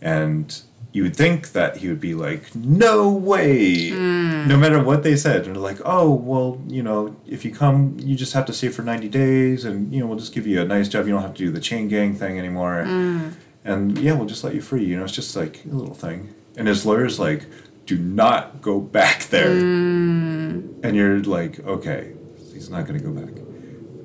[0.00, 4.46] And you would think that he would be like, no way, hmm.
[4.46, 5.46] no matter what they said.
[5.46, 8.68] And they're like, oh, well, you know, if you come, you just have to stay
[8.68, 11.06] for 90 days and, you know, we'll just give you a nice job.
[11.06, 12.84] You don't have to do the chain gang thing anymore.
[12.84, 13.30] Hmm.
[13.64, 14.84] And yeah, we'll just let you free.
[14.84, 16.34] You know, it's just like a little thing.
[16.56, 17.46] And his lawyer's like,
[17.86, 19.58] do not go back there.
[19.58, 20.72] Hmm.
[20.82, 22.12] And you're like, okay,
[22.52, 23.41] he's not going to go back.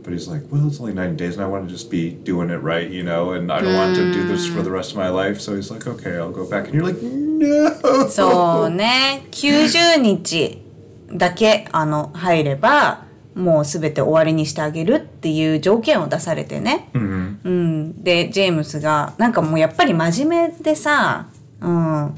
[0.07, 2.49] But he's like, well, it's only 90 days and I want to just be doing
[2.49, 4.97] it right, you know, and I don't want to do this for the rest of
[4.97, 5.41] my life.
[5.41, 6.69] So he's like, okay, I'll go back.
[6.69, 8.07] And you're like, no.
[8.09, 10.61] そうね90日
[11.11, 13.03] だけあの入れば
[13.35, 16.99] もう全て終わりにしてあげるっていう条件を出されてね、う
[17.49, 21.27] ん、でジェームスがなんかもうやっぱり真面目でさ、
[21.59, 22.15] うん、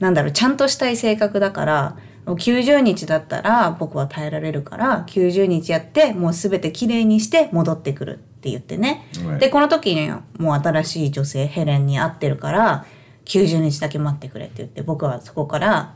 [0.00, 9.06] なんだろうちゃんとしたい性格だから90日だったら僕は耐えられるから90日やってもう全てきれいにして戻ってくるって言ってね.
[9.40, 12.84] でこの時にもう新しい女性ヘレンに会ってるから
[13.24, 15.94] 90日だけ待ってくれって言って僕はそこから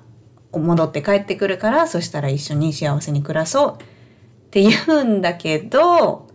[0.53, 6.27] 戻って帰ってくるからそしたら一緒に幸せに暮らそうって言うんだけど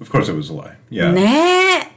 [0.00, 0.76] Of course, it was a lie.
[0.90, 1.12] Yeah.
[1.12, 1.88] ね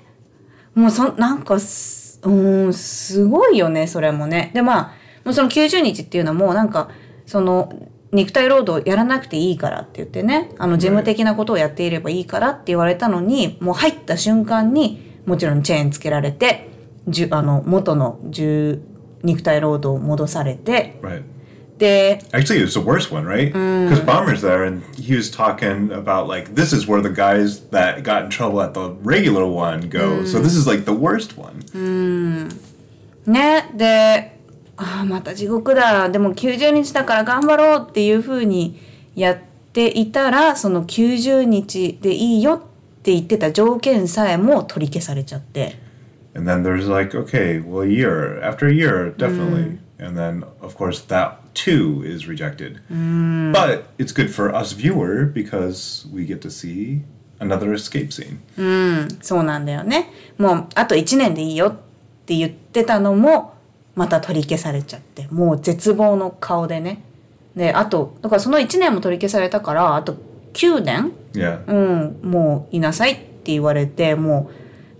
[0.76, 2.32] えもうそなんかすう
[2.70, 4.84] んすごいよねそれもねでまあ
[5.26, 6.90] もうその90日っていうのもなんか
[7.30, 7.72] その
[8.12, 16.70] 肉体労働やらなくていいからって言ってねあの事務的なことをやっていればいいからって言われたのにもう入った瞬間にもちろんチェーンつけられて
[17.08, 18.82] じゅあの元の重
[19.22, 21.22] 肉体労働を戻されて Right.
[21.78, 23.54] で Actually, it's the worst one, right?
[23.54, 28.04] Because Bomber's there, and he was talking about like this is where the guys that
[28.04, 30.26] got in trouble at the regular one go.
[30.26, 31.64] So this is like the worst one.
[33.26, 34.39] ねで
[34.82, 38.80] ああまた地獄だでも90日だから頑張ろうっていうふうに
[39.14, 39.38] やっ
[39.74, 42.60] ていたらその90日でいいよっ
[43.04, 45.78] て言ってた条件さえも取り消されちゃって
[46.36, 48.40] And then there's like, okay, well, a year.
[48.42, 49.80] After a year, definitely.
[49.98, 52.80] And then, of course, that too is rejected.
[52.88, 57.02] But it's good for us viewer because we get to see
[57.40, 58.40] another escape scene.
[59.22, 61.72] そうなんだよねもうあと1年でいいよっ
[62.26, 63.56] て言ってたのも
[64.00, 67.04] また取り消されちゃってもう絶望の顔でね
[67.54, 70.16] であとだからその1年も取り消されたからあと
[70.54, 71.64] 9年 Yeah.
[71.68, 74.50] うん、もういなさいって言われても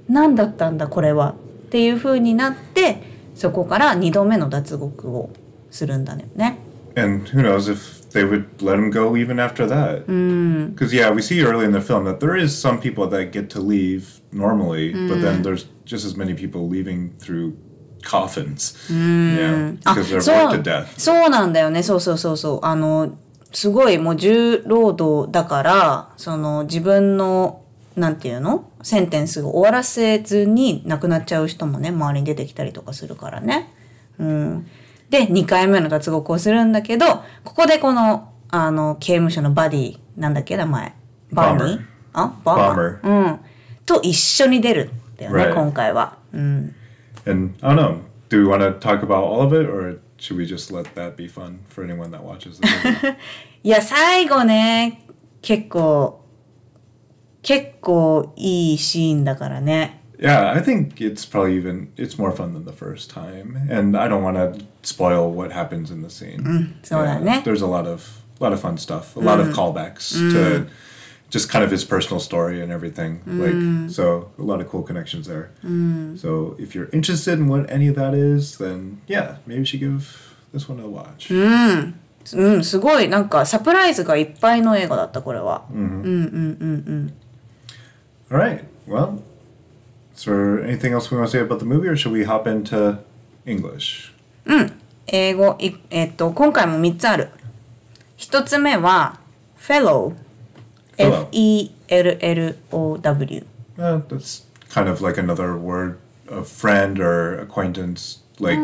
[0.08, 3.02] う何だったんだこれはっていう風になって
[3.34, 5.32] そこから2度目の脱獄を
[5.72, 6.60] するんだよね。
[6.96, 10.06] And who knows if they would let him go even after that.
[10.76, 13.50] Because, yeah, we see early in the film that there is some people that get
[13.52, 17.56] to leave normally, but then there's just as many people leaving through
[18.04, 18.76] coffins.
[18.90, 19.78] Yeah.
[19.84, 20.88] they're to death.
[20.98, 23.18] そうなんだよねそうそうそうそうあの
[23.52, 27.64] すごいもう重労働だからその自分の
[27.96, 28.70] なんていうの？
[28.82, 33.74] センテンスを終わらせずに亡くなっちゃう人もね周りに出てきたりとかするからね。
[34.20, 34.68] うん、
[35.10, 40.94] で2回目の脱獄をするんだけどここでこのあの刑務所のバディなんだっけ名前？
[41.32, 41.86] バーニー？
[42.14, 42.34] あ？
[42.46, 43.00] バーマー？
[43.04, 43.40] うん、
[43.86, 46.18] と一緒に出るんだよね.今回は。
[46.32, 46.76] うん、
[47.27, 48.01] And I don't know.
[48.29, 51.17] Do we want to talk about all of it, or should we just let that
[51.17, 53.17] be fun for anyone that watches the movie?
[53.63, 55.07] いや最後ね
[55.41, 56.23] 結構
[57.43, 60.01] 結構いいシーンだからね。
[60.19, 64.09] yeah, I think it's probably even it's more fun than the first time, and I
[64.09, 66.75] don't want to spoil what happens in the scene.
[66.83, 67.43] そうだね。
[67.45, 70.67] There's a lot of lot of fun stuff, a lot of callbacks to
[71.31, 73.21] just kind of his personal story and everything.
[73.27, 75.51] Like so, a lot of cool connections there.
[76.17, 79.81] So if you're interested in what any of that is, then yeah, maybe you should
[79.81, 81.31] give this one a watch.
[82.33, 85.67] うん、すごいなんかサプライズがいっぱいの映画だったこれは。
[85.71, 85.77] All
[88.31, 88.65] right.
[88.89, 89.23] Well,
[90.17, 92.47] is there anything else we want to say about the movie, or should we hop
[92.47, 92.99] into
[93.45, 94.13] English?
[95.07, 97.29] 英語いえっと今回も3つある。
[98.17, 99.19] 一つ目は
[99.59, 100.15] fellow Fellow.
[100.99, 103.45] F E L L O W
[103.79, 108.59] Uh, that's kind of like another word of friend or acquaintance, like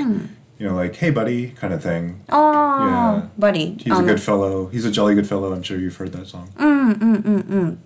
[0.58, 2.16] you know, like hey buddy, kind of thing.
[2.28, 3.28] ああ、 Yeah.
[3.38, 4.68] バリ He's あ a の good fellow.
[4.70, 5.52] He's a jolly good fellow.
[5.52, 6.46] I'm sure you've heard that song.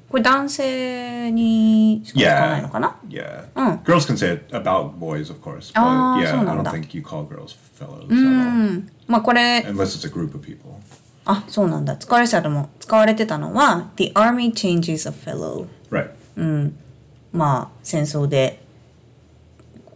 [0.09, 2.63] これ男性にしか使わない Yeah.
[2.63, 3.45] のかな Yeah.
[3.57, 3.79] Oh.
[3.85, 5.73] Girls can say it about boys, of course.
[5.73, 6.71] But Ah, yeah, I そうなんだ。
[6.73, 8.83] don't think you call girls fellows at all.
[9.07, 10.79] まあこれ Unless it's a group of people.
[11.26, 16.10] あそうなんだ使われてたのも使われてたのは The army changes a fellow Right.
[17.32, 18.62] まあ戦争で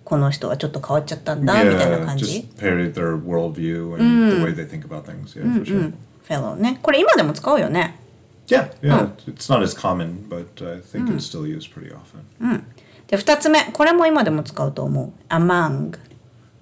[0.03, 5.35] この人はちょっと変わっちゃったんだみたいな Yeah, 感じ just parodied their worldview and the way they think about things.
[5.35, 5.91] Yeah, for sure.
[5.91, 7.97] フェローねこれ今でも使うよね
[8.47, 9.09] Yeah, yeah.
[9.27, 12.63] It's not as common, but I think it's still used pretty often.
[13.07, 15.97] で2つ目これも今でも使うと思う among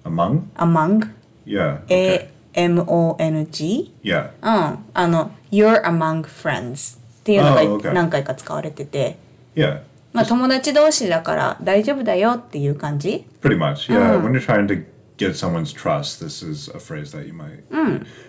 [0.04, 0.42] Among?
[0.56, 1.08] among
[1.44, 1.82] Yeah.
[1.86, 2.28] Okay.
[2.54, 4.30] A-M-O-N-G Yeah.
[4.42, 7.82] うんあの You're among friends っていうの Oh, okay.
[7.84, 9.16] が何回か使われてて、
[9.54, 9.80] Yeah.
[10.12, 13.90] まあ友達同士だから大丈夫だよっていう感じ Pretty much.
[13.92, 14.18] Yeah.
[14.20, 14.84] When you're trying to
[15.16, 17.62] get someone's trust, this is a phrase that you might.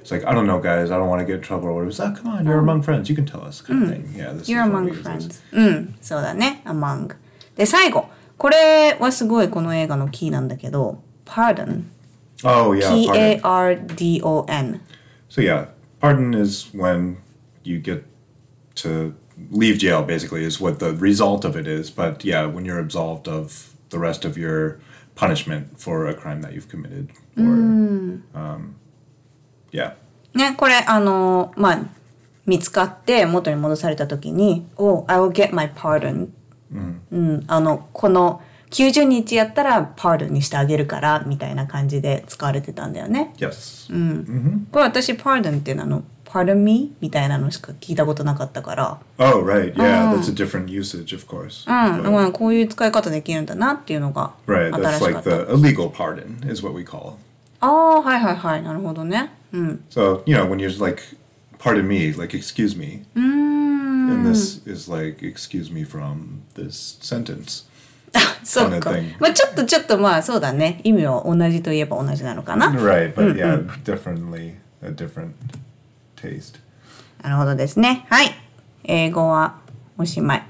[0.01, 0.91] It's like, I don't know, guys.
[0.91, 1.69] I don't want to get in trouble.
[1.69, 3.09] Or it's like, come on, you're among friends.
[3.09, 4.13] You can tell us, kind of thing.
[4.15, 4.33] Yeah.
[4.33, 7.15] This You're among friends うんそうだね among
[7.55, 8.07] で最後
[8.37, 11.83] これはすごいこの映画のキーなんだけど pardon
[12.44, 12.88] Oh, yeah.
[12.88, 13.40] Pardon.
[13.40, 14.80] P-A-R-D-O-N
[15.28, 15.66] So, yeah.
[16.00, 17.18] Pardon is when
[17.64, 18.04] you get
[18.76, 19.14] to
[19.50, 21.90] leave jail, basically, is what the result of it is.
[21.90, 24.80] But, yeah, when you're absolved of the rest of your
[25.14, 27.10] punishment for a crime that you've committed.
[27.36, 27.44] Or,
[28.34, 28.76] um,
[29.72, 29.94] yeah.
[30.34, 31.80] ね、これあのまあ
[32.46, 36.28] 見つかって元に戻された時に「Oh, I will get my pardon」
[36.70, 38.42] うん、あのこの
[38.73, 43.33] 90日やったら pardon にしてあげるからみたいな感じで使われてたんだよね。
[43.37, 43.87] Yes.
[44.71, 49.75] これ私 pardon っていうのあの pardon me みたいなのしか聞いたことなかったから、Oh, right.
[49.75, 50.15] Yeah.
[50.15, 51.69] That's a different usage, of course.
[51.69, 55.29] うん、こういう使い方できるんだなっていうのが Right, 新 that's しか like った。
[55.45, 57.13] the illegal pardon, is what we call.
[57.59, 59.31] ああはいはいはいなるほどね。
[59.53, 59.83] うん。
[59.91, 61.03] So, you know, when you're like,
[61.59, 63.03] pardon me, like, excuse me.
[63.15, 67.65] And this is like, excuse me from this sentence.
[68.43, 69.15] so kind
[72.77, 75.33] Right, but yeah, definitely a different
[76.15, 76.59] taste.
[77.23, 78.05] なるほどですね。
[78.09, 78.35] はい。
[78.83, 79.59] 英語は
[79.97, 80.43] おしまい。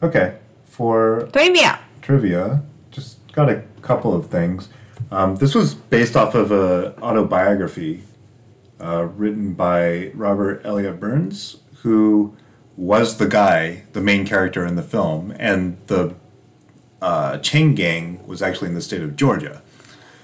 [0.00, 1.78] Okay, for trivia.
[2.00, 4.70] Trivia, just got a couple of things.
[5.10, 8.02] Um, this was based off of a autobiography
[8.80, 12.34] uh, written by Robert Elliott Burns, who
[12.76, 16.14] was the guy, the main character in the film, and the
[17.01, 19.61] uh, chain gang was actually in the state of Georgia.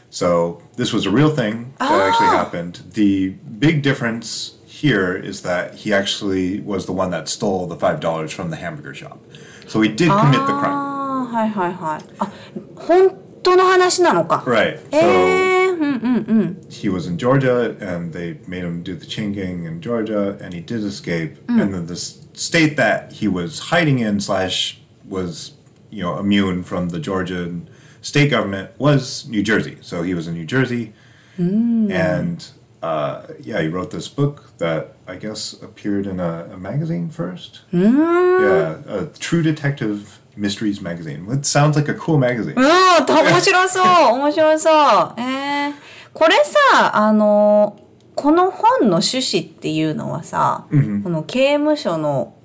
[0.10, 2.82] So this was a real thing that actually happened.
[2.94, 3.30] The
[3.60, 8.32] big difference here is that he actually was the one that stole the five dollars
[8.32, 9.20] from the hamburger shop.
[9.68, 10.74] So he did commit the crime.
[10.74, 12.04] ああ、はいはいはい。
[12.20, 12.32] あ、
[12.76, 14.44] 本当の話なのか。
[14.48, 14.80] Right.
[14.92, 16.58] え So えうんうんうん。
[16.72, 20.54] he was in Georgia and they made him do the chain gang in Georgia and
[20.56, 21.36] he did escape.
[21.48, 25.52] And then the s- state that he was hiding in slash was,
[25.94, 27.70] you know, immune from the Georgian
[28.02, 29.78] state government was New Jersey.
[29.82, 30.94] So he was in New Jersey.
[31.38, 32.46] And
[32.82, 37.62] uh, yeah, he wrote this book that I guess appeared in a, a magazine first.
[37.72, 41.26] Yeah, a True Detective Mysteries magazine.
[41.30, 42.56] It sounds like a cool magazine.
[42.56, 44.74] うん、 面白そう面白そう。
[45.18, 45.74] えー、
[46.14, 47.80] これさ、あの、
[48.16, 50.76] この本の趣旨っていうのはさ、こ
[51.10, 52.36] の刑務所の、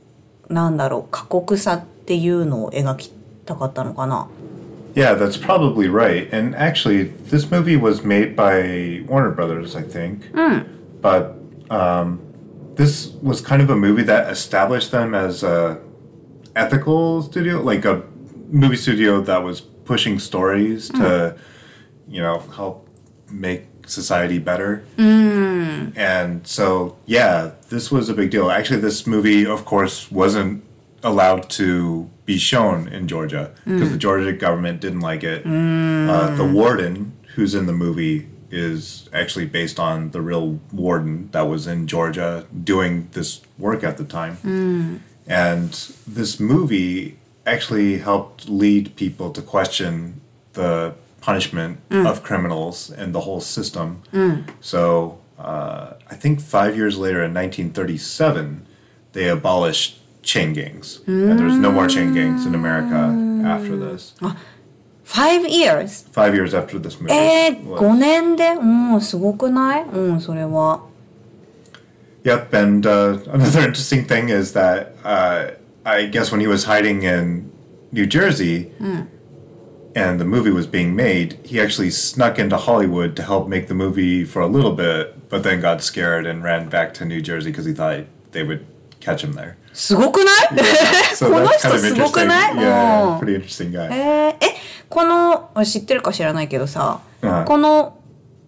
[0.49, 3.13] なんだろう、過酷さっていうのを描き
[3.49, 4.29] たかったのかな
[4.95, 6.29] Yeah, that's probably right.
[6.33, 10.31] And actually, this movie was made by Warner Brothers, I think.
[11.03, 11.35] But
[11.69, 12.21] um,
[12.77, 15.81] this was kind of a movie that established them as a
[16.55, 18.03] ethical studio, like a
[18.51, 21.37] movie studio that was pushing stories to,
[22.09, 22.89] you know, help
[23.29, 24.85] make society better.
[25.97, 28.49] And so, yeah, this was a big deal.
[28.51, 30.63] Actually, this movie, of course, wasn't
[31.03, 34.06] allowed to be shown in Georgia because the mm.
[34.06, 35.40] Georgia government didn't like it.
[35.48, 36.54] Uh, the mm.
[36.54, 41.88] warden who's in the movie is actually based on the real warden that was in
[41.88, 44.38] Georgia doing this work at the time.
[44.44, 45.00] Mm.
[45.26, 45.72] And
[46.06, 50.22] this movie actually helped lead people to question
[50.54, 54.04] the punishment of criminals and the whole system.
[54.62, 58.68] So uh, I think five years later in 1937,
[59.14, 61.01] they abolished chain gangs.
[61.07, 62.95] And there's no more chain gangs in America
[63.47, 64.15] after this.
[65.05, 66.05] Five years?
[66.13, 67.13] Five years after this movie.
[67.13, 70.83] えー、 was- 5年でうん、すごくないうん、それは。
[72.25, 75.51] Yep, and uh, another interesting thing is that uh,
[75.85, 77.51] I guess when he was hiding in
[77.93, 78.73] New Jersey
[79.95, 83.75] and the movie was being made, he actually snuck into Hollywood to help make the
[83.75, 87.51] movie for a little bit, but then got scared and ran back to New Jersey
[87.51, 88.65] because he thought they would
[89.01, 89.59] catch him there.
[89.74, 90.48] すごくない
[91.20, 93.88] この人すごく.ない Yeah, うん pretty interesting guy.
[93.92, 94.56] えー、え
[94.90, 97.96] このあ知ってるか知らないけどさ、はいこの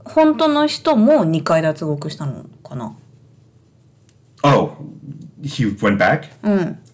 [0.03, 2.95] 本当の人も2回脱獄したのかな
[4.43, 4.71] Oh,
[5.43, 6.23] he went back?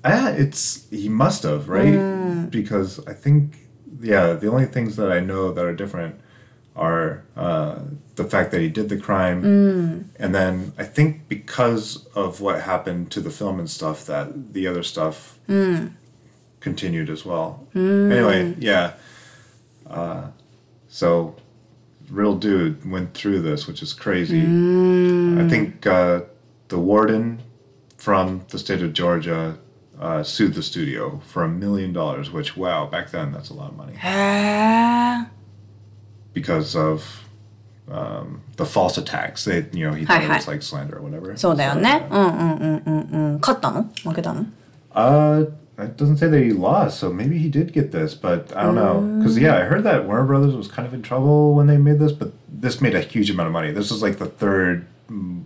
[0.04, 1.98] Ah, it's he must have, right?
[2.50, 3.54] Because I think
[4.02, 6.16] yeah, the only things that I know that are different
[6.78, 7.80] are uh,
[8.16, 9.44] the fact that he did the crime,
[10.20, 14.68] and then I think because of what happened to the film and stuff, that the
[14.68, 15.40] other stuff
[16.60, 17.68] continued as well.
[17.76, 18.94] Anyway, yeah.
[19.90, 20.28] Uh,
[20.88, 21.36] so
[22.10, 24.42] real dude went through this, which is crazy.
[24.42, 26.22] I think uh,
[26.70, 27.42] the warden
[27.98, 29.58] from the state of Georgia
[30.00, 33.72] uh, sued the studio for a million dollars, which, wow, back then that's a lot
[33.72, 35.37] of money へえ。
[36.33, 37.25] because of
[37.91, 39.45] um, the false attacks.
[39.45, 41.37] They, you know, he thought it was like slander or whatever.
[41.37, 42.07] そうだよね。
[42.11, 43.01] うんうんうんうん
[43.35, 43.41] うん。
[43.41, 44.47] 勝ったの負けたの
[44.95, 45.47] Uh,
[45.79, 48.75] it doesn't say that he lost, so maybe he did get this, but I don't
[48.75, 49.01] know.
[49.19, 51.99] Because yeah, I heard that Warner Brothers was kind of in trouble when they made
[51.99, 53.73] this, but this made a huge amount of money.
[53.73, 55.45] This was like the third mm,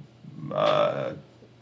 [0.53, 1.13] uh,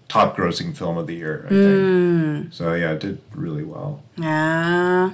[0.08, 2.52] top grossing film of the year, I think.
[2.54, 4.00] So yeah, it did really well.
[4.18, 5.10] へえ。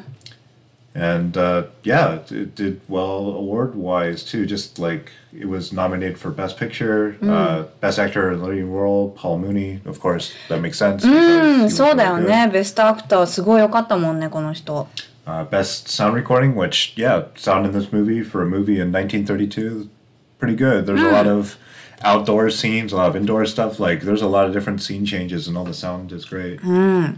[0.95, 4.45] and uh, yeah, it, it, did well award wise too.
[4.45, 7.29] Just like it was nominated for Best Picture, mm.
[7.29, 7.69] uh, hmm.
[7.81, 11.03] Best Actor in Leading Role, Paul Muni, of course, that makes sense.
[11.03, 12.47] Hmm, うん、そうだよね。
[12.47, 14.87] ベストアクターすごい良かったもんねこの人。
[15.27, 19.89] Uh, best sound recording, which yeah, sound in this movie for a movie in 1932,
[20.39, 20.85] pretty good.
[20.85, 21.05] There's mm.
[21.05, 21.13] a hmm.
[21.13, 21.57] lot of
[22.03, 23.81] outdoor scenes, a lot of indoor stuff.
[23.81, 26.61] Like there's a lot of different scene changes, and all the sound is great.
[26.61, 27.17] Mm.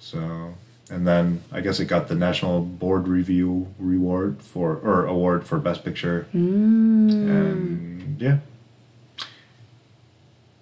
[0.00, 0.54] So
[0.90, 5.58] and then I guess it got the National Board Review reward for or award for
[5.58, 6.26] best picture.
[6.32, 8.38] And yeah,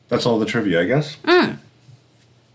[0.08, 1.18] that's all the trivia, I guess.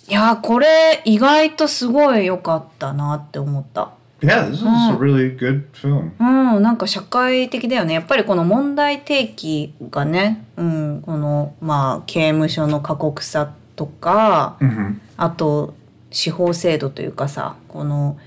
[0.08, 3.92] いやー、これ意外とすごい良かったなって思った。
[4.22, 6.12] Yeah, this is a really good film.
[6.20, 7.94] うん、なんか社会的だよね。
[7.94, 15.74] やっぱりこの問題提起がね、うん、この、まあ、刑務所の過酷さとか、hmm あと、
[16.12, 18.18] 司法制度というかさ、この、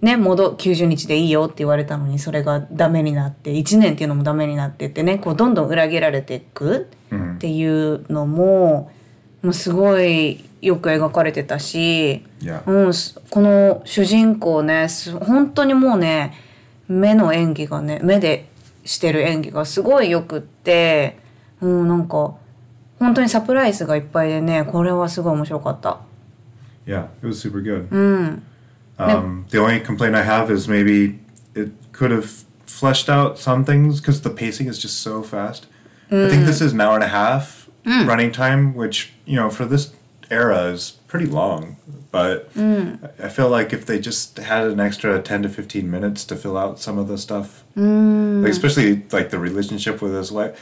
[0.00, 8.90] ね、戻、90日でいいよって言われたのに、それがダメになって、1年っていうのもダメになってってね、こう、どんどん裏切られていく hmm っていうのも、
[9.42, 12.24] もうすごいよく描かれてたし.
[12.66, 16.34] うん、すこの主人公ねす本当にもうね
[16.88, 18.48] 目の演技がね目で
[18.84, 21.18] してる演技がすごいよくって
[21.60, 22.34] うんなんか
[22.98, 26.00] 本当にサプライズがいっぱいでねこれはすごい面白かった。
[26.88, 27.88] Yeah, it was super good.
[27.90, 28.42] Hmm.
[28.98, 31.20] うん、Um, the only complaint I have is maybe
[31.54, 35.66] it could have fleshed out some things because the pacing is just so fast.
[36.10, 36.66] I think this hmm.
[36.66, 38.08] is an hour and a half hmm.
[38.08, 39.92] running time, which you know for this
[40.30, 41.76] era is pretty long.
[42.10, 46.24] But I I feel like if they just had an extra ten to fifteen minutes
[46.24, 50.58] to fill out some of the stuff, like especially like the relationship with his wife.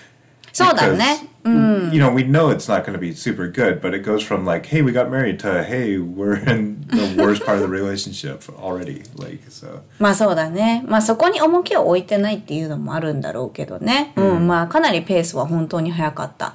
[0.65, 1.29] そうだね。
[1.45, 4.67] You know, we know it's not going to be super good, but it goes from like,
[4.67, 9.05] "Hey, we got married" to "Hey, we're in the worst part of the relationship already."
[9.17, 10.85] Like, so まあそうだね。
[10.89, 14.13] まあそこに重きを置いてないっていうのもあるんだろうけどね。
[14.17, 16.55] うん、まあかなりペースは本当に速かった。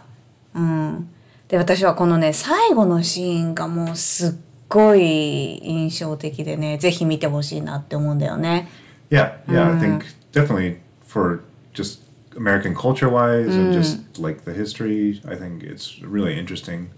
[0.55, 1.09] うん。
[1.47, 4.31] で、私はこのね、最後のシーンがもうすっ
[4.67, 8.67] ごい印象的でね、ぜひ見てほしいなって思うんだよね。
[9.11, 11.43] yeah, yeah, I think definitely for
[11.73, 11.99] just
[12.36, 16.90] American culture wise and just like the history, I think it's a really interesting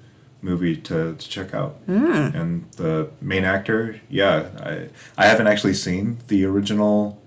[0.43, 1.77] movie to, to check out.
[1.87, 7.21] And the main actor, yeah, I I haven't actually seen the original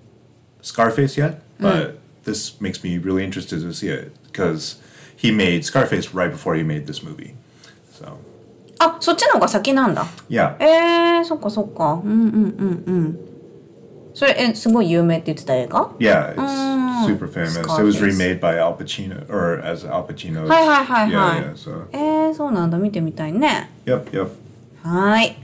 [0.61, 4.77] Scarface yet, but this makes me really interested to see it because
[5.15, 7.35] he made Scarface right before he made this movie.
[7.91, 8.17] So
[8.79, 10.05] あ、そっちの方が先なんだ。
[10.29, 12.01] yeah, えー、そっかそっか。
[12.03, 13.19] うんうんうんうん。
[14.16, 17.60] それ、え、すごい有名って言ってた映画 yeah, it's Mm, super famous.
[17.78, 20.48] It was remade by Al Pacino or as Al Pacino's.
[20.48, 21.40] Hi, hi, hi, yeah, hi.
[21.40, 21.54] yeah.
[21.54, 22.78] So えー、そうなんだ。
[22.78, 23.70] 見てみたいね。
[23.84, 24.30] yep, yep.
[24.82, 25.36] はーい。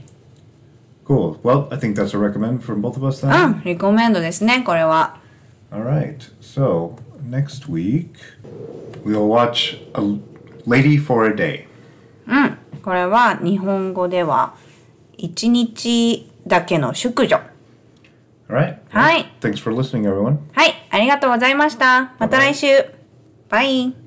[1.05, 1.37] Cool.
[1.43, 3.59] Well, I think that's a recommend from both of us う then.
[3.59, 5.17] ん、リコメンドですね、これは。
[5.71, 6.17] All right.
[6.41, 6.95] So
[7.29, 8.09] next week
[9.05, 10.19] we'll watch a
[10.67, 11.65] Lady for a Day.
[12.27, 12.57] うん。
[12.81, 14.55] これは日本語では
[15.15, 17.52] 一日だけの淑女。
[18.49, 18.77] All right.
[18.91, 19.31] Hi.
[19.39, 20.37] Thanks for listening, everyone.
[20.53, 22.13] はい、ありがとうございました。
[22.19, 22.67] また来週。
[23.49, 24.02] バイ。